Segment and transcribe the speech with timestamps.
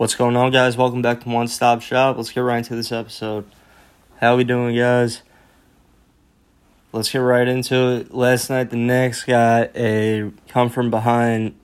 [0.00, 0.78] What's going on, guys?
[0.78, 2.16] Welcome back to One Stop Shop.
[2.16, 3.44] Let's get right into this episode.
[4.18, 5.20] How we doing, guys?
[6.90, 8.14] Let's get right into it.
[8.14, 11.54] Last night, the Knicks got a come from behind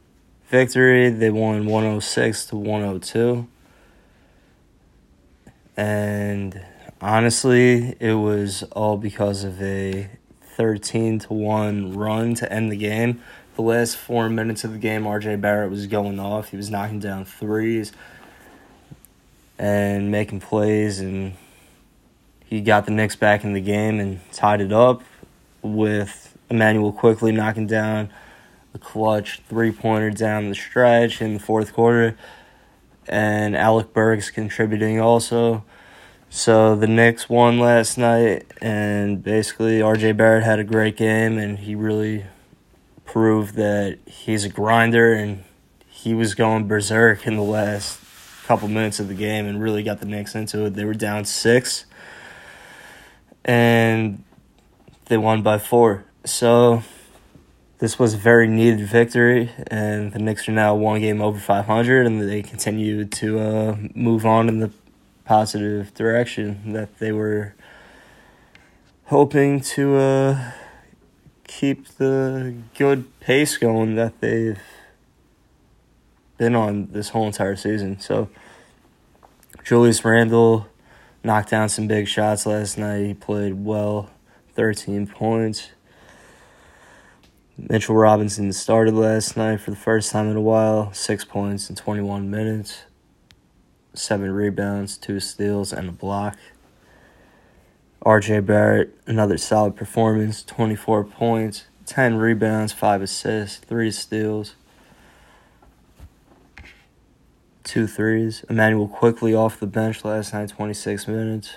[0.51, 1.09] victory.
[1.09, 3.49] They won 106 to 102.
[5.79, 6.63] And
[7.01, 10.11] honestly, it was all because of a
[10.43, 13.23] 13 to 1 run to end the game.
[13.55, 16.51] The last four minutes of the game, RJ Barrett was going off.
[16.51, 17.93] He was knocking down threes
[19.59, 21.35] and making plays, and
[22.45, 25.03] he got the Knicks back in the game and tied it up
[25.63, 28.11] with Immanuel Quickley knocking down
[28.75, 32.17] a clutch three pointer down the stretch in the fourth quarter,
[33.09, 35.65] and Alec Burks contributing also.
[36.29, 41.59] So the Knicks won last night, and basically RJ Barrett had a great game, and
[41.59, 42.27] he really
[43.05, 45.45] proved that he's a grinder, and
[45.89, 47.99] he was going berserk in the last
[48.47, 50.75] couple minutes of the game, and really got the Knicks into it.
[50.75, 51.85] They were down six,
[53.45, 54.23] and
[55.07, 56.05] they won by four.
[56.25, 56.83] So
[57.79, 62.07] this was a very needed victory, and the Knicks are now one game over 500,
[62.07, 64.71] and they continue to uh, move on in the
[65.25, 67.55] positive direction that they were
[69.07, 70.53] hoping to uh,
[71.47, 74.59] keep the good pace going that they've
[76.39, 77.99] been on this whole entire season.
[78.01, 78.29] So
[79.65, 80.67] Julius Randle
[81.25, 83.07] knocked down some big shots last night.
[83.07, 84.11] He played well,
[84.55, 85.71] 13 points.
[87.59, 91.77] Mitchell Robinson started last night for the first time in a while, six points in
[91.77, 92.85] 21 minutes
[93.99, 96.37] seven rebounds, two steals, and a block.
[98.05, 104.55] RJ Barrett, another solid performance 24 points, 10 rebounds, 5 assists, 3 steals,
[107.67, 111.57] 2 Immanuel Quickley off the bench last night, 26 minutes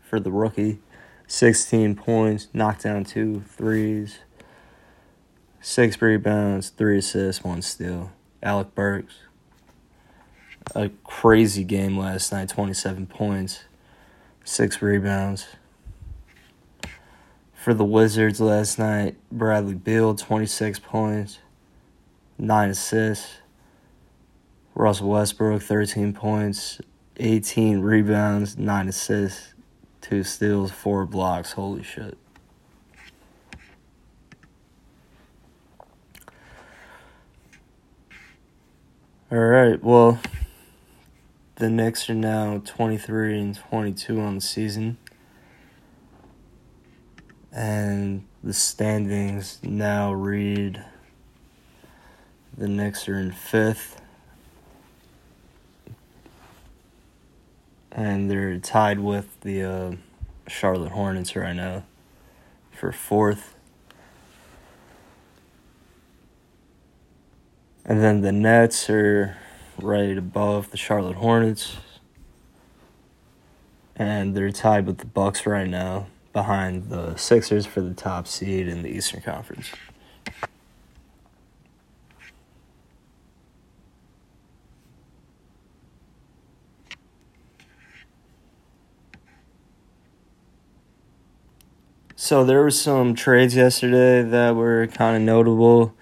[0.00, 0.78] for the rookie,
[1.26, 4.20] 16 points, knocked down two threes,
[5.60, 8.12] 6 rebounds, 3 assists, 1 steal.
[8.42, 9.16] Alec Burks,
[10.74, 13.64] a crazy game last night 27 points,
[14.44, 15.46] six rebounds.
[17.52, 21.38] For the Wizards last night, Bradley Beal, 26 points,
[22.38, 23.39] 9 assists.
[24.80, 26.80] Russell Westbrook, 13 points,
[27.18, 29.52] 18 rebounds, 9 assists,
[30.00, 31.52] 2 steals, 4 blocks.
[31.52, 32.16] Holy shit.
[39.30, 40.18] All right, well
[41.56, 44.96] the Knicks are now 23 and 22 on the season.
[47.52, 50.82] And the standings now read
[52.56, 53.99] the Knicks are in fifth.
[58.00, 59.92] And they're tied with the uh,
[60.48, 61.84] Charlotte Hornets right now
[62.72, 63.54] for fourth.
[67.84, 69.36] And then the Nets are
[69.76, 71.76] right above the Charlotte Hornets.
[73.94, 78.66] And they're tied with the Bucks right now, behind the Sixers for the top seed
[78.66, 79.72] in the Eastern Conference.
[92.22, 95.94] So there were some trades yesterday that were kind of notable.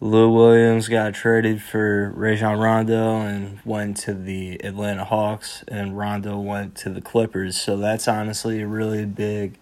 [0.00, 6.38] Lou Williams got traded for Rajon Rondo and went to the Atlanta Hawks, and Rondo
[6.40, 7.60] went to the Clippers.
[7.60, 9.58] So that's honestly a really big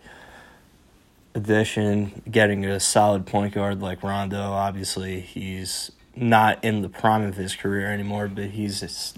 [1.34, 2.22] addition.
[2.31, 4.43] Getting a solid point guard like Rondo.
[4.53, 9.15] Obviously, he's not in the prime of his career anymore, but he's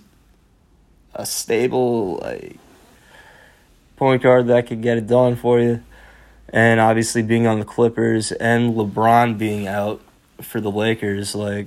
[1.14, 2.56] a, a stable like
[3.96, 5.82] point guard that could get it done for you.
[6.52, 10.02] And obviously, being on the Clippers and LeBron being out
[10.40, 11.66] for the Lakers, like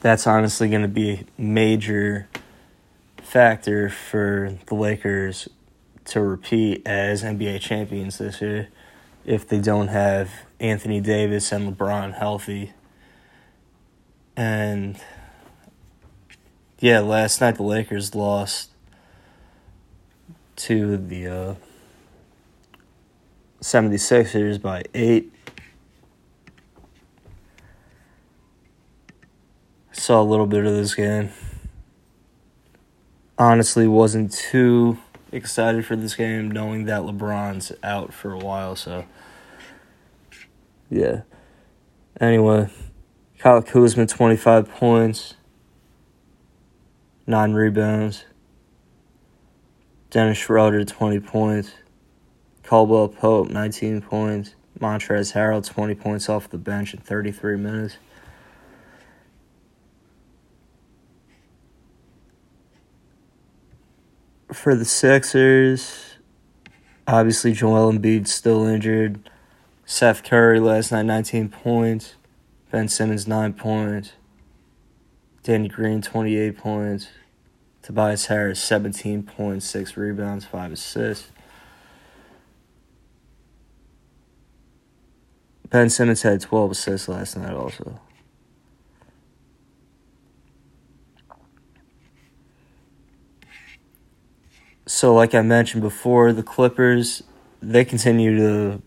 [0.00, 2.28] that's honestly going to be a major
[3.16, 5.48] factor for the Lakers
[6.06, 8.68] to repeat as NBA champions this year
[9.24, 10.30] if they don't have
[10.60, 12.72] Anthony Davis and LeBron healthy.
[14.36, 15.00] And
[16.80, 18.70] yeah, last night the Lakers lost
[20.56, 21.54] to the uh,
[23.64, 25.32] 76ers by 8
[29.90, 31.30] saw a little bit of this game.
[33.38, 34.98] Honestly, wasn't too
[35.32, 38.76] excited for this game, knowing that LeBron's out for a while.
[38.76, 39.06] So,
[40.90, 41.22] yeah.
[42.20, 42.68] Anyway,
[43.38, 45.36] Kyle Kuzma, 25 points.
[47.26, 48.26] nine rebounds.
[50.10, 51.70] Dennis Schroeder, 20 points.
[52.64, 54.54] Caldwell Pope, 19 points.
[54.80, 57.96] Montrezl Harrell, 20 points off the bench in 33 minutes.
[64.52, 66.16] For the Sixers,
[67.06, 69.30] obviously Joel Embiid still injured.
[69.84, 72.14] Seth Curry last night, 19 points.
[72.70, 74.12] Ben Simmons, 9 points.
[75.42, 77.08] Danny Green, 28 points.
[77.82, 81.30] Tobias Harris, 17 points, 6 rebounds, 5 assists.
[85.74, 87.98] Ben Simmons had 12 assists last night, also.
[94.86, 97.24] So, like I mentioned before, the Clippers,
[97.60, 98.82] they continue to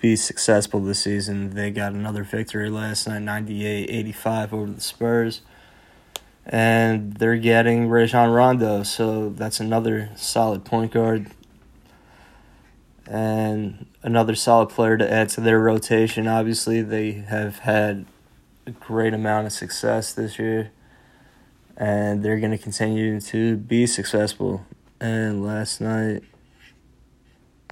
[0.00, 1.50] be successful this season.
[1.50, 5.42] They got another victory last night, 98 85 over the Spurs.
[6.44, 11.30] And they're getting Rajon Rondo, so that's another solid point guard
[13.08, 16.28] and another solid player to add to their rotation.
[16.28, 18.04] Obviously, they have had
[18.66, 20.72] a great amount of success this year,
[21.76, 24.66] and they're going to continue to be successful.
[25.00, 26.22] And last night,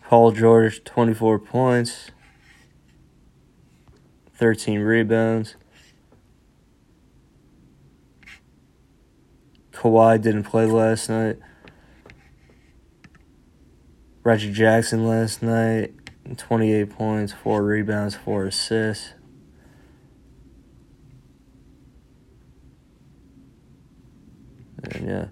[0.02, 2.10] Paul George, 24 points,
[4.36, 5.56] 13 rebounds.
[9.72, 11.36] Kawhi didn't play last night.
[14.26, 15.92] Reggie Jackson last night,
[16.36, 19.12] 28 points, 4 rebounds, 4 assists.
[24.82, 25.26] And yeah.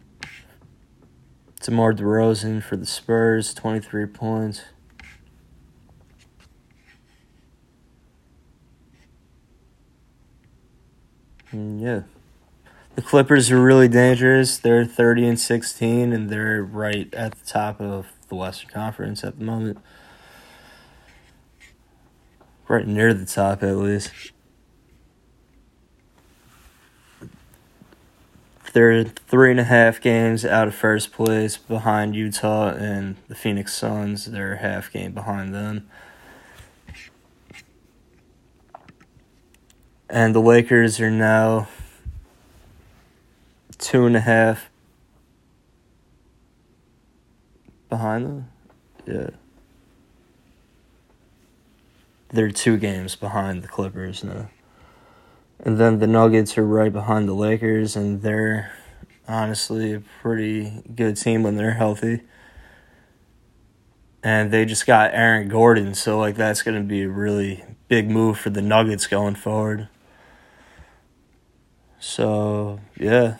[1.61, 4.63] DeMar DeRozan for the Spurs, 23 points.
[11.51, 12.03] And yeah.
[12.95, 14.57] The Clippers are really dangerous.
[14.57, 19.39] They're 30 and 16 and they're right at the top of the Western Conference at
[19.39, 19.79] the moment.
[22.69, 24.11] Right near the top, at least.
[28.73, 33.73] They're three and a half games out of first place behind Utah and the Phoenix
[33.73, 34.25] Suns.
[34.25, 35.89] They're half game behind them.
[40.11, 41.69] And the Lakers are now
[43.79, 44.71] two and a half
[47.89, 48.49] behind them.
[49.07, 49.31] Yeah.
[52.31, 54.49] They're two games behind the Clippers now.
[55.61, 58.73] And then the Nuggets are right behind the Lakers, and they're
[59.29, 62.23] honestly a pretty good team when they're healthy.
[64.23, 68.39] And they just got Aaron Gordon, so like that's to be a really big move
[68.39, 69.89] for the Nuggets going forward.
[72.01, 73.37] So, yeah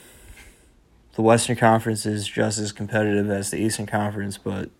[1.15, 4.71] the Western Conference is just as competitive as the Eastern Conference, but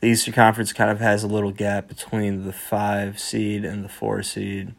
[0.00, 3.88] the Eastern Conference kind of has a little gap between the five seed and the
[3.88, 4.74] four seed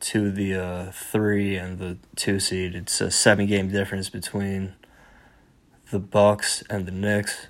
[0.00, 2.74] to the uh, three and the two seed.
[2.74, 4.74] It's a seven game difference between
[5.90, 7.48] the Bucks and the Knicks.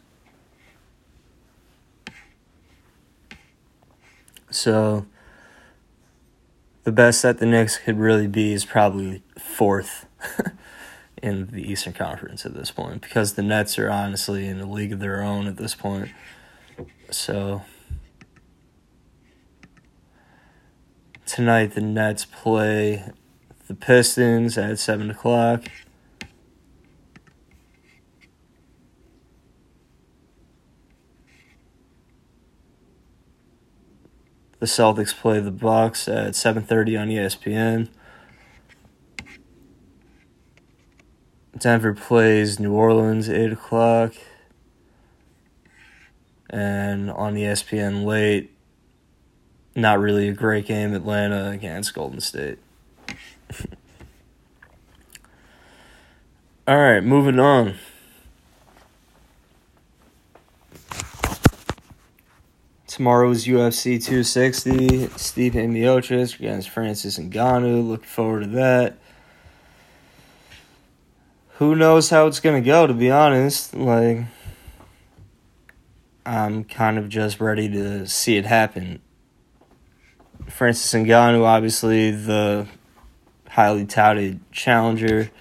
[4.50, 5.06] So
[6.84, 10.06] the best that the Knicks could really be is probably fourth.
[11.22, 14.92] in the Eastern Conference at this point because the Nets are honestly in a league
[14.92, 16.10] of their own at this point.
[17.10, 17.62] So
[21.26, 23.12] tonight the Nets play
[23.66, 25.64] the Pistons at seven o'clock.
[34.60, 37.88] The Celtics play the Bucks at 7:30 on ESPN.
[41.60, 44.14] Denver plays New Orleans eight o'clock,
[46.50, 48.52] and on ESPN late.
[49.74, 50.94] Not really a great game.
[50.94, 52.58] Atlanta against Golden State.
[56.66, 57.76] All right, moving on.
[62.86, 65.06] Tomorrow's UFC 260.
[65.08, 67.86] Stipe Miocic against Francis Ngannou.
[67.86, 68.98] Looking forward to that
[71.58, 72.86] who knows how it's gonna go?
[72.86, 74.18] To be honest, like
[76.24, 79.00] I'm kind of just ready to see it happen.
[80.48, 82.68] Francis Ngannou, obviously the
[83.50, 85.32] highly touted challenger.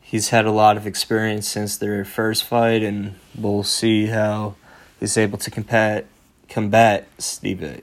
[0.00, 4.54] He's had a lot of experience since their first fight, and we'll see how
[5.00, 6.06] he's able to combat
[6.48, 7.82] combat Stipe.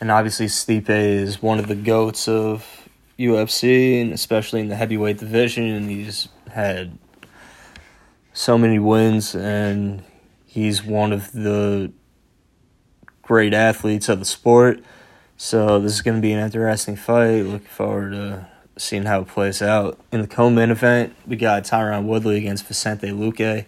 [0.00, 2.81] And obviously, Stipe is one of the goats of
[3.22, 5.64] UFC and especially in the heavyweight division.
[5.64, 6.98] And he's had
[8.32, 10.02] so many wins, and
[10.46, 11.92] he's one of the
[13.22, 14.82] great athletes of the sport.
[15.36, 17.42] So this is going to be an interesting fight.
[17.42, 19.98] Looking forward to seeing how it plays out.
[20.10, 23.66] In the co-main event, we got Tyron Woodley against Vicente Luque.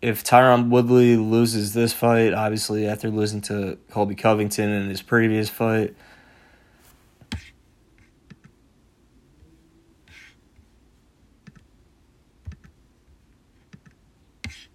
[0.00, 5.48] If Tyron Woodley loses this fight, obviously after losing to Colby Covington in his previous
[5.48, 5.94] fight,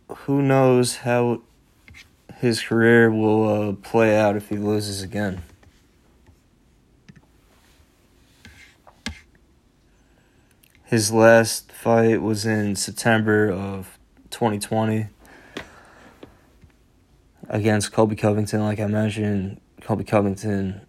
[0.09, 1.41] who knows how
[2.37, 5.41] his career will uh, play out if he loses again.
[10.83, 13.99] His last fight was in September of
[14.31, 15.07] 2020
[17.47, 18.61] against Colby Covington.
[18.61, 20.81] Like I mentioned, Colby Covington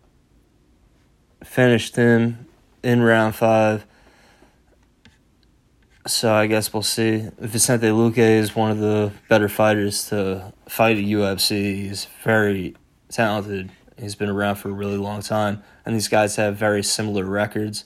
[1.45, 2.47] finished him
[2.83, 3.85] in round five.
[6.07, 7.29] So I guess we'll see.
[7.39, 11.75] Vicente Luque is one of the better fighters to fight at UFC.
[11.89, 12.75] He's very
[13.11, 13.71] talented.
[13.99, 17.85] He's been around for a really long time, and these guys have very similar records.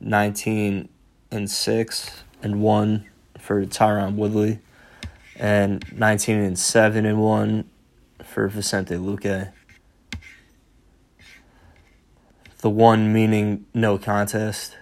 [0.00, 0.88] 19
[1.32, 3.04] and 6 and 1
[3.38, 4.60] for Tyron Woodley
[5.36, 7.64] and 19 and 7 and 1
[8.24, 9.52] for Vicente Luque.
[12.58, 14.76] The one meaning no contest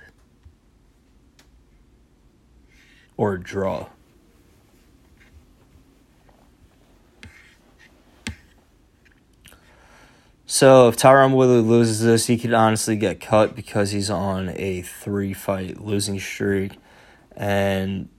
[3.16, 3.88] or draw.
[10.54, 14.82] So if Tyron Woodley loses this, he could honestly get cut because he's on a
[14.82, 16.72] three fight losing streak,
[17.34, 18.10] and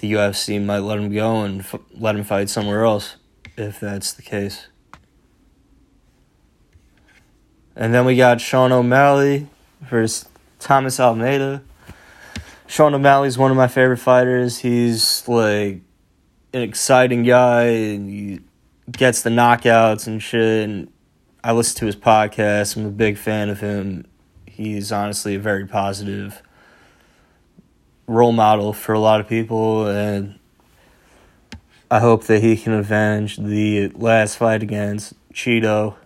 [0.00, 3.16] the UFC might let him go and f- let him fight somewhere else
[3.56, 4.66] if that's the case.
[7.76, 9.46] And then we got Sean O'Malley
[9.80, 11.62] versus Thomas Almeida.
[12.66, 14.58] Sean O'Malley is one of my favorite fighters.
[14.58, 15.82] He's like
[16.52, 18.40] an exciting guy and he
[18.90, 20.68] gets the knockouts and shit.
[20.68, 20.92] And
[21.44, 22.76] I listen to his podcast.
[22.76, 24.06] I'm a big fan of him.
[24.46, 26.42] He's honestly a very positive
[28.06, 30.38] role model for a lot of people, and
[31.90, 35.96] I hope that he can avenge the last fight against Chito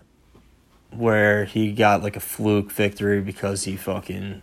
[0.91, 4.43] where he got like a fluke victory because he fucking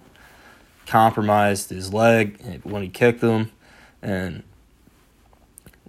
[0.87, 3.51] compromised his leg when he kicked him,
[4.01, 4.43] and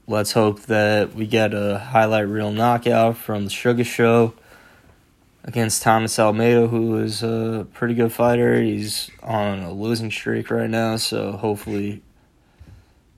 [0.07, 4.35] let's hope that we get a highlight reel knockout from the Sugar Show
[5.45, 8.61] against Thomas Almeida, who is a pretty good fighter.
[8.61, 12.02] He's on a losing streak right now, so hopefully,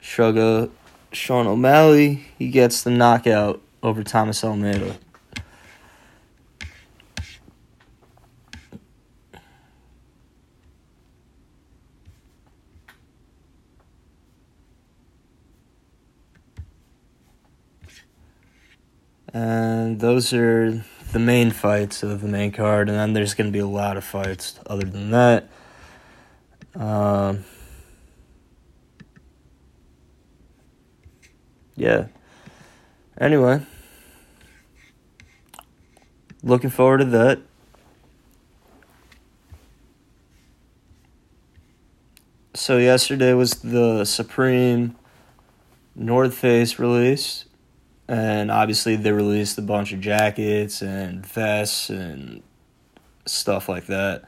[0.00, 0.68] Sugar
[1.12, 4.96] Sean O'Malley he gets the knockout over Thomas Almeida.
[19.32, 23.52] And those are the main fights of the main card, and then there's going to
[23.52, 25.49] be a lot of fights other than that.
[26.75, 27.44] Um,
[31.76, 32.06] yeah.
[33.20, 33.64] Anyway,
[36.42, 37.40] looking forward to that.
[42.54, 44.96] So yesterday was the Supreme
[45.94, 47.44] North Face release
[48.10, 52.42] and obviously they released a bunch of jackets and vests and
[53.24, 54.24] stuff like that.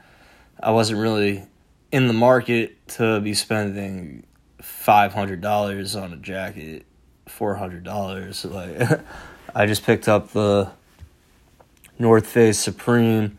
[0.61, 1.43] I wasn't really
[1.91, 4.25] in the market to be spending
[4.61, 6.85] five hundred dollars on a jacket,
[7.27, 8.45] four hundred dollars.
[8.45, 9.01] Like
[9.55, 10.71] I just picked up the
[11.99, 13.37] North Face Supreme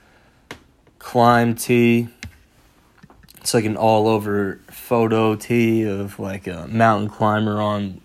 [0.98, 2.08] Climb tee.
[3.40, 8.02] It's like an all over photo tee of like a mountain climber on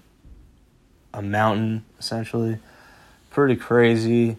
[1.14, 2.60] a mountain essentially.
[3.30, 4.38] Pretty crazy.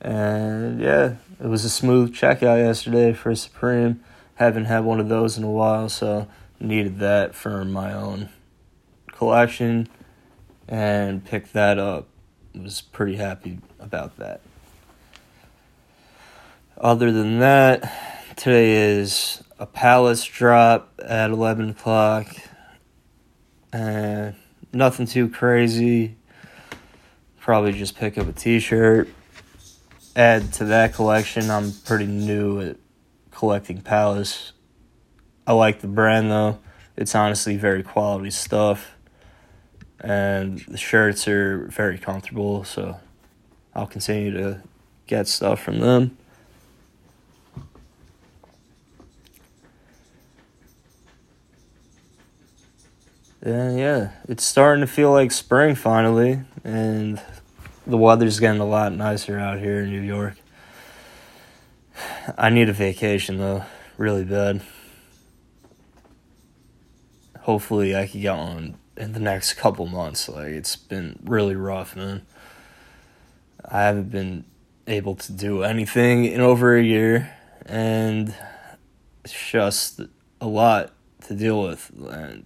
[0.00, 4.02] And yeah, it was a smooth checkout yesterday for Supreme.
[4.36, 6.28] Haven't had one of those in a while, so
[6.58, 8.28] needed that for my own
[9.06, 9.88] collection
[10.68, 12.06] and picked that up.
[12.54, 14.40] Was pretty happy about that.
[16.76, 22.26] Other than that, today is a Palace drop at 11 o'clock.
[23.72, 24.34] And
[24.72, 26.16] nothing too crazy.
[27.40, 29.08] Probably just pick up a t-shirt,
[30.14, 31.50] add to that collection.
[31.50, 32.76] I'm pretty new at
[33.30, 34.52] collecting Palace.
[35.46, 36.58] I like the brand though.
[36.96, 38.92] It's honestly very quality stuff.
[39.98, 43.00] And the shirts are very comfortable, so
[43.74, 44.62] I'll continue to
[45.06, 46.16] get stuff from them.
[53.42, 57.20] And yeah, it's starting to feel like spring finally and
[57.86, 60.34] the weather's getting a lot nicer out here in New York.
[62.36, 63.64] I need a vacation though,
[63.96, 64.62] really bad.
[67.40, 70.28] Hopefully, I can get one in the next couple months.
[70.28, 72.26] Like, it's been really rough, man.
[73.68, 74.44] I haven't been
[74.86, 78.34] able to do anything in over a year, and
[79.24, 80.00] it's just
[80.40, 80.92] a lot
[81.26, 81.90] to deal with.
[82.10, 82.44] And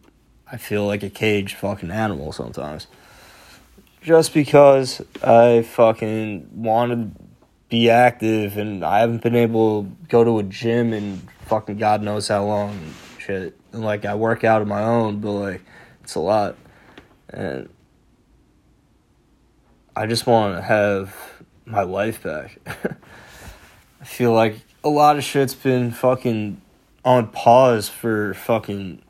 [0.50, 2.86] I feel like a caged fucking animal sometimes.
[4.04, 7.22] Just because I fucking want to
[7.70, 12.02] be active and I haven't been able to go to a gym in fucking God
[12.02, 12.78] knows how long
[13.18, 13.58] shit.
[13.72, 15.62] And like I work out on my own, but like
[16.02, 16.56] it's a lot.
[17.30, 17.70] And
[19.96, 21.16] I just want to have
[21.64, 22.58] my life back.
[24.02, 26.60] I feel like a lot of shit's been fucking
[27.06, 29.00] on pause for fucking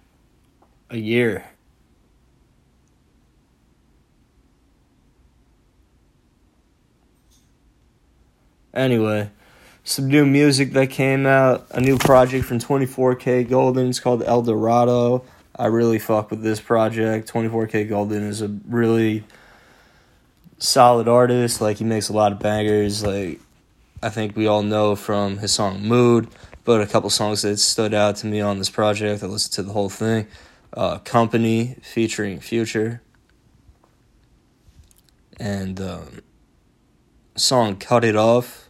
[0.89, 1.47] a year.
[8.75, 9.31] Anyway,
[9.85, 13.89] some new music that came out, a new project from 24kGoldn.
[13.89, 15.25] It's called El Dorado.
[15.57, 17.33] I really fuck with this project.
[17.33, 19.23] 24kGoldn is a really
[20.59, 21.61] solid artist.
[21.61, 23.05] Like he makes a lot of bangers.
[23.05, 23.41] Like
[24.03, 26.29] I think we all know from his song Mood,
[26.65, 29.23] but a couple songs that stood out to me on this project.
[29.23, 30.27] I listened to the whole thing.
[30.73, 33.01] Uh, Company featuring Future.
[35.39, 36.23] And um,
[37.37, 38.64] song Cut It Off.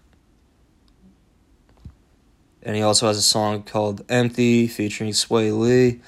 [2.64, 6.00] And he also has a song called Empty featuring Swae Lee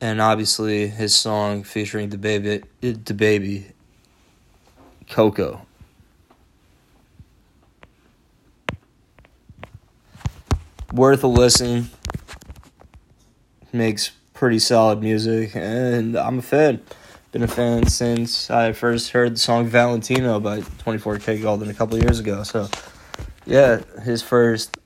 [0.00, 3.66] and obviously his song featuring DaBaby, the baby,
[5.08, 5.66] Coco.
[10.92, 11.90] Worth a listen.
[13.72, 16.80] Makes pretty solid music, and I'm a fan.
[17.30, 22.18] Been a fan since I first heard the song Valentino by 24kGoldn a couple years
[22.18, 22.42] ago.
[22.42, 22.68] So,
[23.46, 24.79] yeah, his first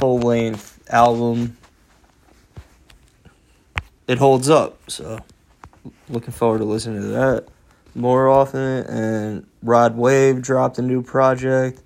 [0.00, 1.56] full length album
[4.08, 4.90] it holds up.
[4.90, 5.20] So
[6.08, 7.46] looking forward to listening to that
[7.94, 8.84] more often.
[8.86, 11.80] And Rod Wave dropped a new project.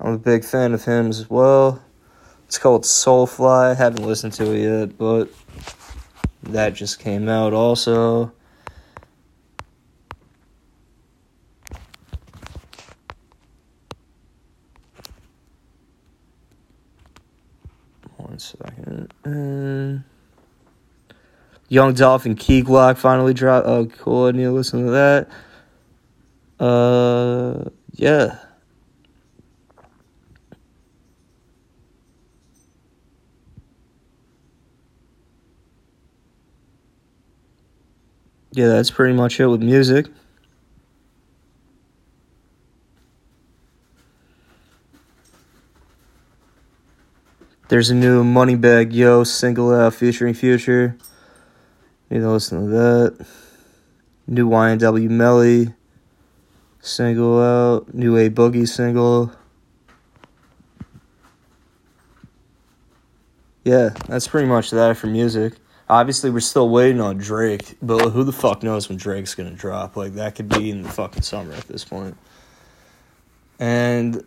[0.00, 1.82] I'm a big fan of him as well.
[2.46, 3.72] It's called Soulfly.
[3.72, 5.28] I haven't listened to it yet, but
[6.44, 8.32] that just came out also.
[18.16, 19.12] One second.
[19.24, 20.02] Uh,
[21.68, 23.66] Young Dolphin Key Glock finally dropped.
[23.66, 24.26] Oh, cool.
[24.26, 25.28] I need to listen to that.
[26.64, 28.38] Uh, yeah.
[38.52, 40.06] Yeah, that's pretty much it with music.
[47.68, 50.96] There's a new Moneybagg Yo single out featuring Future.
[52.10, 53.26] Need to listen to that.
[54.26, 55.74] New YNW Melly
[56.80, 57.94] single out.
[57.94, 59.32] New A Boogie single.
[63.64, 65.54] Yeah, that's pretty much that for music.
[65.88, 69.96] Obviously, we're still waiting on Drake, but who the fuck knows when Drake's gonna drop?
[69.96, 72.16] Like, that could be in the fucking summer at this point.
[73.58, 74.24] And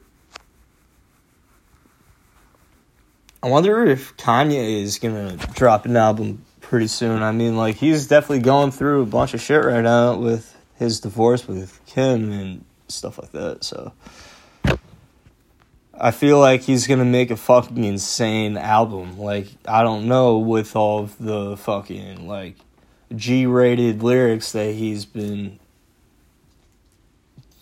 [3.42, 7.24] I wonder if Kanye is gonna drop an album pretty soon.
[7.24, 11.00] I mean, like he's definitely going through a bunch of shit right now with his
[11.00, 13.64] divorce with Kim and stuff like that.
[13.64, 13.92] So
[16.00, 19.18] I feel like he's gonna make a fucking insane album.
[19.18, 22.56] Like I don't know with all of the fucking like
[23.16, 25.60] G-rated lyrics that he's been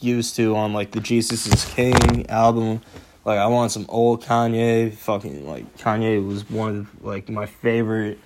[0.01, 2.81] used to on like the Jesus is King album
[3.23, 4.93] like I want some old Kanye.
[4.93, 8.19] Fucking like Kanye was one of like my favorite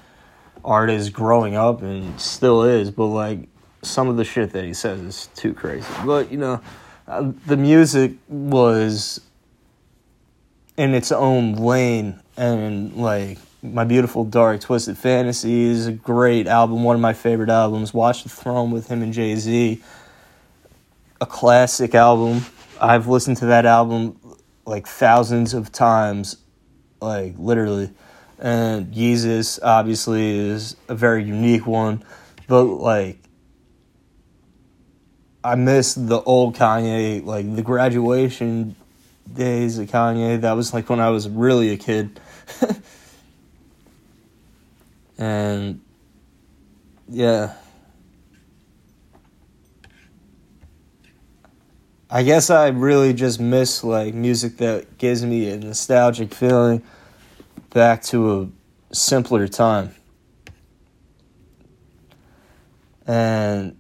[0.64, 2.92] artists growing up and still is.
[2.92, 3.48] But like
[3.82, 5.88] some of the shit that he says is too crazy.
[6.06, 6.62] But you know,
[7.08, 9.22] uh, the music was
[10.78, 16.84] in its own lane and like my beautiful dark twisted fantasy is a great album
[16.84, 19.80] one of my favorite albums watch the throne with him and jay-z
[21.20, 22.44] a classic album
[22.80, 24.18] i've listened to that album
[24.66, 26.38] like thousands of times,
[27.02, 27.92] like literally.
[28.42, 32.04] And Jesus obviously is a very unique one,
[32.48, 33.20] but like
[35.44, 38.76] I miss the old Kanye, like the graduation
[39.32, 40.42] days of Kanye.
[40.42, 42.20] That was like when I was really a kid.
[45.22, 45.82] And
[47.08, 47.54] yeah.
[52.10, 56.82] I guess I really just miss like music that gives me a nostalgic feeling
[57.72, 59.96] back to a simpler time.
[63.08, 63.78] And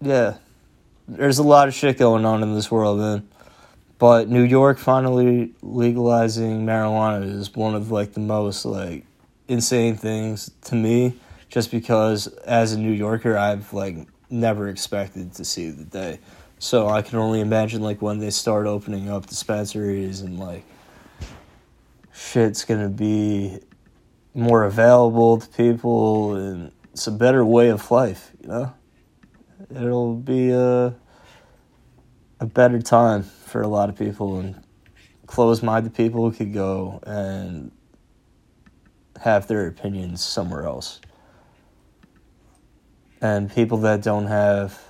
[0.00, 0.36] yeah,
[1.06, 3.28] there's a lot of shit going on in this world, man.
[3.98, 9.04] But New York finally legalizing marijuana is one of like the most like
[9.48, 11.14] insane things to me
[11.48, 13.96] just because as a New Yorker I've like
[14.30, 16.20] never expected to see the day.
[16.60, 20.64] So I can only imagine like when they start opening up dispensaries and like
[22.18, 23.60] shit's gonna be
[24.34, 28.74] more available to people and it's a better way of life, you know?
[29.70, 30.94] It'll be a
[32.40, 34.62] a better time for a lot of people and
[35.26, 37.72] closed minded people could go and
[39.20, 41.00] have their opinions somewhere else.
[43.20, 44.80] And people that don't have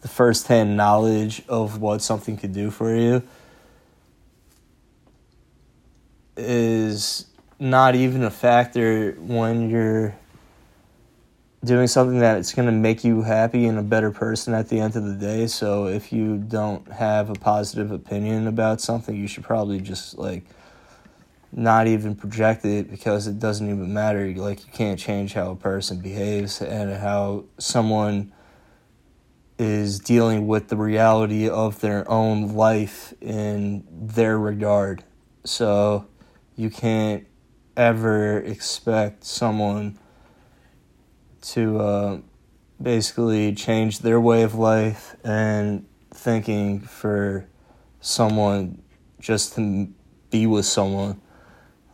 [0.00, 3.22] the first hand knowledge of what something could do for you
[6.36, 7.26] is
[7.58, 10.14] not even a factor when you're
[11.64, 14.80] doing something that it's going to make you happy and a better person at the
[14.80, 15.46] end of the day.
[15.46, 20.44] So if you don't have a positive opinion about something, you should probably just like
[21.52, 24.26] not even project it because it doesn't even matter.
[24.34, 28.32] Like you can't change how a person behaves and how someone
[29.58, 35.04] is dealing with the reality of their own life in their regard.
[35.44, 36.06] So
[36.56, 37.26] you can't
[37.76, 39.98] ever expect someone
[41.40, 42.18] to uh,
[42.80, 47.46] basically change their way of life and thinking for
[48.00, 48.82] someone
[49.18, 49.88] just to
[50.30, 51.20] be with someone.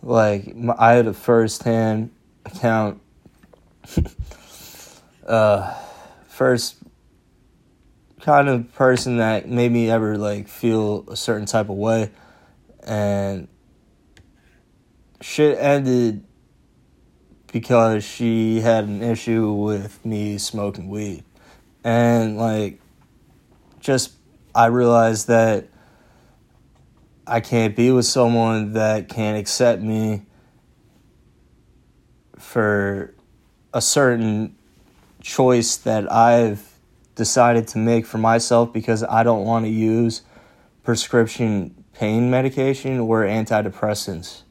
[0.03, 2.11] Like I had a first-hand
[2.44, 3.01] account,
[5.27, 5.75] uh,
[6.29, 6.77] first
[8.21, 12.11] kind of person that made me ever like feel a certain type of way,
[12.85, 13.49] and
[15.21, 16.25] shit ended
[17.53, 21.25] because she had an issue with me smoking weed.
[21.85, 22.81] And like
[23.81, 24.13] just
[24.55, 25.69] I realized that
[27.27, 30.23] I can't be with someone that can't accept me
[32.39, 33.15] for
[33.75, 34.57] a certain
[35.21, 36.67] choice that I've
[37.15, 40.23] decided to make for myself because I don't want to use
[40.85, 44.43] prescription pain medication or antidepressants.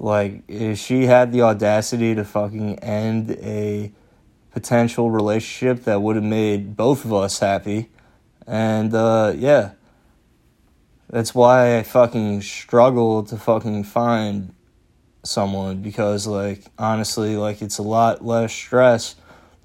[0.00, 3.92] Like, if she had the audacity to fucking end a
[4.50, 7.90] potential relationship that would have made both of us happy.
[8.46, 9.72] And, uh, yeah.
[11.10, 14.54] That's why I fucking struggle to fucking find
[15.22, 19.16] someone because, like, honestly, like, it's a lot less stress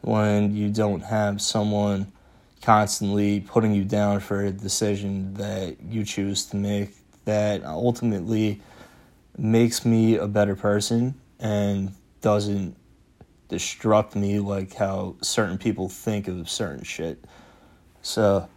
[0.01, 2.11] when you don't have someone
[2.61, 6.93] constantly putting you down for a decision that you choose to make
[7.23, 8.59] that ultimately
[9.37, 12.75] makes me a better person and doesn't
[13.49, 17.23] destruct me like how certain people think of certain shit.
[18.01, 18.47] So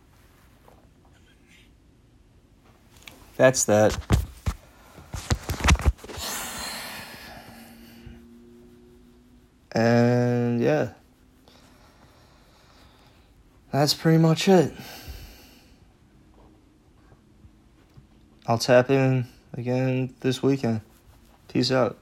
[3.37, 3.97] that's that.
[9.73, 10.93] And yeah.
[13.71, 14.73] That's pretty much it.
[18.47, 20.81] I'll tap in again this weekend.
[21.49, 21.97] Peace out.